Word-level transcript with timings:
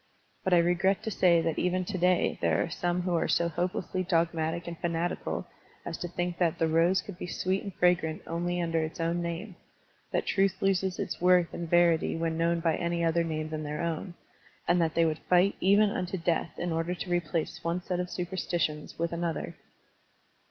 But 0.43 0.55
I 0.55 0.57
regret 0.57 1.03
to 1.03 1.11
say 1.11 1.41
that 1.43 1.59
even 1.59 1.85
to 1.85 1.97
day 1.99 2.39
there 2.41 2.63
are 2.63 2.71
some 2.71 3.03
who 3.03 3.13
are 3.13 3.27
so 3.27 3.49
hopelessly 3.49 4.01
dogmatic 4.01 4.65
and 4.67 4.75
fanatical 4.79 5.45
as 5.85 5.95
to 5.99 6.07
think 6.07 6.39
that 6.39 6.57
the 6.57 6.67
rose 6.67 7.03
could 7.03 7.19
be 7.19 7.27
sweet 7.27 7.61
and 7.61 7.71
fragrant 7.75 8.23
only 8.25 8.59
under 8.59 8.79
its 8.83 8.99
own 8.99 9.21
name, 9.21 9.57
that 10.11 10.25
truth 10.25 10.59
loses 10.59 10.97
its 10.97 11.21
worth 11.21 11.53
and 11.53 11.69
verity 11.69 12.15
when 12.15 12.35
known 12.35 12.61
by 12.61 12.77
any 12.77 13.03
other 13.03 13.23
name 13.23 13.49
than 13.49 13.61
their 13.61 13.83
own, 13.83 14.15
and 14.67 14.81
that 14.81 14.95
they 14.95 15.03
wotild 15.03 15.19
fight 15.29 15.55
even 15.59 15.91
unto 15.91 16.17
death 16.17 16.57
in 16.57 16.71
order 16.71 16.95
to 16.95 17.11
replace 17.11 17.63
one 17.63 17.79
set 17.83 17.99
of 17.99 18.09
superstitions 18.09 18.97
with 18.97 19.13
another. 19.13 19.53